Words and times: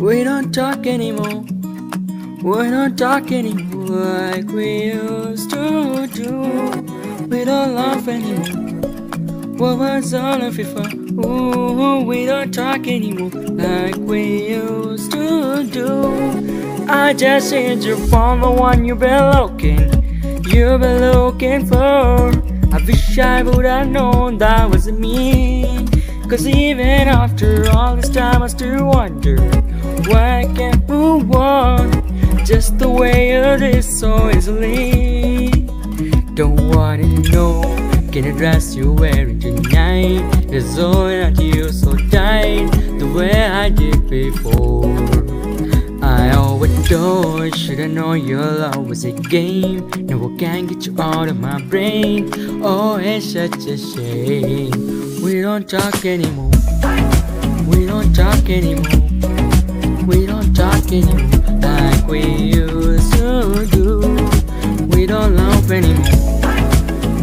We 0.00 0.22
don't 0.22 0.54
talk 0.54 0.86
anymore. 0.86 1.42
We 2.40 2.70
don't 2.70 2.96
talk 2.96 3.32
anymore 3.32 3.86
like 3.86 4.46
we 4.46 4.92
used 4.92 5.50
to 5.50 6.06
do. 6.06 6.30
We 7.26 7.44
don't 7.44 7.74
laugh 7.74 8.06
anymore. 8.06 8.78
What 9.58 9.78
was 9.78 10.14
all 10.14 10.40
of 10.40 10.56
it 10.56 10.66
for? 10.66 11.26
Ooh, 11.26 12.04
we 12.04 12.26
don't 12.26 12.54
talk 12.54 12.86
anymore 12.86 13.30
like 13.30 13.96
we 13.96 14.50
used 14.50 15.10
to 15.10 15.64
do. 15.64 16.86
I 16.88 17.12
just 17.12 17.52
hit 17.52 17.80
you 17.80 17.96
from 18.06 18.42
the 18.42 18.50
one 18.50 18.84
you've 18.84 19.00
been 19.00 19.32
looking, 19.32 19.90
you've 20.44 20.80
been 20.80 21.10
looking 21.10 21.66
for. 21.66 22.30
I 22.72 22.78
wish 22.86 23.18
I 23.18 23.42
would 23.42 23.64
have 23.64 23.88
known 23.88 24.38
that 24.38 24.70
wasn't 24.70 25.00
me. 25.00 25.88
Cause 26.28 26.46
even 26.46 27.08
after 27.08 27.70
all 27.70 27.96
this 27.96 28.10
time, 28.10 28.42
I 28.42 28.48
still 28.48 28.84
wonder 28.84 29.38
why 30.08 30.40
I 30.40 30.54
can't 30.54 30.86
move 30.86 31.32
on 31.32 31.90
just 32.44 32.78
the 32.78 32.90
way 32.90 33.30
it 33.30 33.62
is 33.62 33.98
so 33.98 34.28
easily. 34.28 35.48
Don't 36.34 36.68
wanna 36.68 37.06
know, 37.30 37.62
can 38.12 38.26
I 38.26 38.32
dress 38.36 38.74
you 38.74 38.92
wearing 38.92 39.40
tonight? 39.40 40.20
It's 40.52 40.78
all 40.78 41.08
that 41.08 41.40
you 41.40 41.70
so 41.70 41.96
tight, 41.96 42.68
the 42.98 43.10
way 43.16 43.32
I 43.32 43.70
did 43.70 44.10
before. 44.10 44.84
I 46.04 46.36
overdosed, 46.36 47.56
should've 47.56 47.90
known 47.90 48.26
your 48.26 48.44
love 48.44 48.86
was 48.86 49.06
a 49.06 49.12
game. 49.12 49.88
Now 49.96 50.28
I 50.28 50.36
can't 50.36 50.68
get 50.68 50.84
you 50.84 50.94
out 51.00 51.28
of 51.28 51.40
my 51.40 51.58
brain. 51.62 52.30
Oh, 52.62 52.96
it's 52.96 53.32
such 53.32 53.64
a 53.64 53.78
shame. 53.78 55.07
We 55.22 55.42
don't 55.42 55.68
talk 55.68 56.04
anymore. 56.04 56.50
We 57.66 57.86
don't 57.86 58.14
talk 58.14 58.48
anymore. 58.48 58.84
We 60.06 60.26
don't 60.26 60.54
talk 60.54 60.92
anymore 60.92 61.58
like 61.60 62.06
we 62.06 62.20
used 62.20 63.12
to 63.14 63.66
do. 63.66 63.98
We 64.88 65.06
don't 65.06 65.34
laugh 65.34 65.70
anymore. 65.70 66.06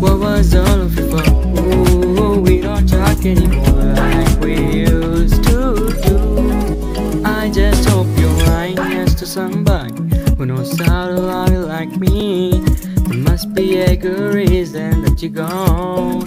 What 0.00 0.18
was 0.20 0.54
all 0.54 0.80
of 0.80 0.98
it 0.98 1.10
for? 1.10 1.22
Ooh, 1.60 2.40
we 2.40 2.62
don't 2.62 2.88
talk 2.88 3.24
anymore 3.26 3.94
like 3.94 4.40
we 4.40 4.56
used 4.84 5.44
to 5.44 5.92
do. 6.02 7.22
I 7.24 7.50
just 7.50 7.88
hope 7.88 8.06
you're 8.16 8.30
right 8.46 8.74
next 8.74 9.18
to 9.18 9.26
somebody 9.26 9.92
who 10.36 10.46
knows 10.46 10.78
how 10.80 11.08
to 11.08 11.20
love 11.20 11.52
you 11.52 11.60
like 11.60 11.94
me. 11.96 12.62
There 13.08 13.18
must 13.18 13.52
be 13.54 13.80
a 13.80 13.96
good 13.96 14.34
reason 14.34 15.02
that 15.02 15.22
you're 15.22 15.30
gone. 15.30 16.24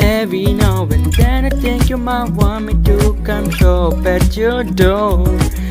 Every 0.00 0.52
now 0.52 0.82
and 0.82 1.12
then 1.12 1.44
I 1.44 1.50
think 1.50 1.88
you 1.88 1.96
might 1.96 2.30
want 2.30 2.64
me 2.66 2.74
to 2.84 3.14
come 3.24 3.48
show 3.50 3.92
at 4.04 4.36
your 4.36 4.64
door. 4.64 5.24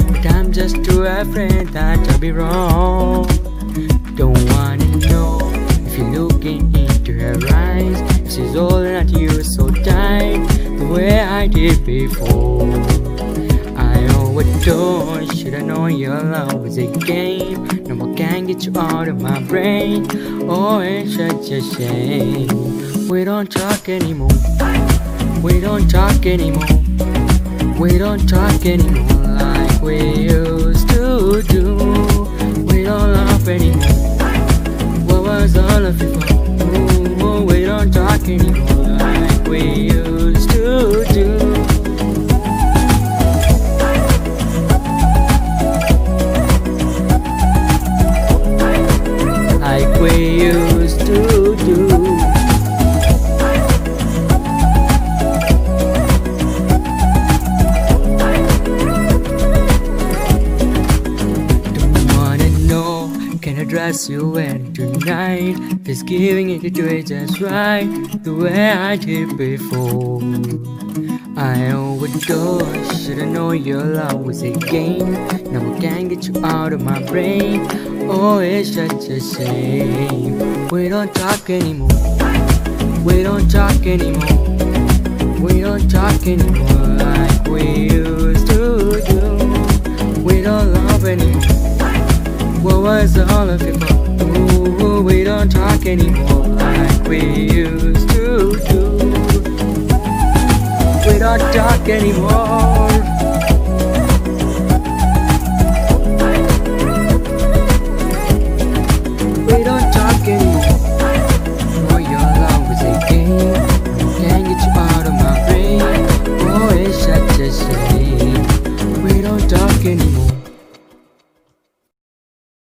But 0.07 0.25
I'm 0.27 0.53
just 0.53 0.83
too 0.85 1.03
afraid 1.03 1.67
that 1.69 1.99
I'll 2.09 2.19
be 2.19 2.31
wrong. 2.31 3.27
Don't 4.15 4.41
wanna 4.51 4.85
know 5.09 5.39
if 5.85 5.97
you're 5.97 6.27
looking 6.27 6.73
into 6.73 7.11
her 7.19 7.37
eyes. 7.53 7.99
She's 8.33 8.53
holding 8.53 8.95
at 8.95 9.09
you 9.09 9.43
so 9.43 9.67
tight, 9.69 10.39
the 10.79 10.87
way 10.89 11.19
I 11.19 11.47
did 11.47 11.85
before. 11.85 12.71
I 13.75 14.07
overdosed, 14.15 15.37
should've 15.37 15.65
known 15.65 15.97
your 15.97 16.21
love 16.21 16.61
was 16.61 16.77
a 16.77 16.87
game. 16.87 17.65
Now 17.83 18.09
I 18.09 18.15
can't 18.15 18.47
get 18.47 18.63
you 18.63 18.71
out 18.77 19.09
of 19.09 19.19
my 19.19 19.41
brain. 19.43 20.07
Oh, 20.49 20.79
it's 20.79 21.15
such 21.15 21.51
a 21.51 21.61
shame. 21.61 22.94
We 23.09 23.23
don't 23.23 23.51
talk 23.51 23.87
anymore. 23.87 24.29
We 25.43 25.59
don't 25.59 25.87
talk 25.89 26.25
anymore. 26.25 26.65
We 27.79 27.97
don't 27.97 28.27
talk 28.27 28.65
anymore 28.65 29.27
like 29.39 29.81
we 29.81 29.97
used 30.23 30.89
to 30.89 31.43
do. 31.43 31.75
We 32.65 32.83
don't 32.83 33.13
laugh 33.13 33.47
anymore. 33.47 33.85
What 35.05 35.23
was 35.23 35.55
all 35.55 35.85
of 35.85 36.01
it 36.01 37.19
for? 37.19 37.41
We 37.45 37.65
don't 37.65 37.91
talk 37.93 38.21
anymore 38.27 38.97
like 38.97 39.47
we 39.47 39.61
used 39.91 40.04
dress 63.65 64.09
you 64.09 64.29
wearing 64.29 64.73
tonight? 64.73 65.57
Just 65.83 66.05
giving 66.05 66.49
it 66.49 66.73
to 66.75 66.97
it 66.97 67.07
just 67.07 67.41
right, 67.41 67.85
the 68.23 68.33
way 68.33 68.71
I 68.71 68.95
did 68.95 69.37
before. 69.37 70.21
I 71.37 71.71
overdosed, 71.71 73.05
should've 73.05 73.27
known 73.27 73.63
your 73.63 73.83
love 73.83 74.21
was 74.21 74.41
a 74.43 74.51
game. 74.51 75.11
Now 75.51 75.75
I 75.75 75.79
can't 75.79 76.09
get 76.09 76.27
you 76.27 76.45
out 76.45 76.73
of 76.73 76.81
my 76.81 77.01
brain. 77.03 77.67
Oh, 78.09 78.39
it's 78.39 78.73
such 78.73 79.09
a 79.09 79.19
shame. 79.19 80.67
We 80.69 80.89
don't 80.89 81.13
talk 81.13 81.49
anymore. 81.49 81.89
We 83.03 83.23
don't 83.23 83.49
talk 83.49 83.85
anymore. 83.85 84.55
We 85.41 85.61
don't 85.61 85.89
talk 85.89 86.25
anymore 86.25 86.87
like 86.97 87.47
we 87.47 87.89
used 87.89 88.47
to 88.47 88.64
Was 93.05 93.19
all 93.19 93.47
of 93.51 93.61
it 93.61 93.77
for? 93.85 94.83
Ooh, 94.83 95.03
we 95.03 95.23
don't 95.23 95.47
talk 95.47 95.85
anymore 95.85 96.47
like 96.47 97.07
we 97.07 97.19
used 97.51 98.09
to 98.09 98.57
do. 98.67 98.97
We 101.07 101.19
don't 101.19 101.53
talk 101.53 101.87
anymore. 101.87 103.04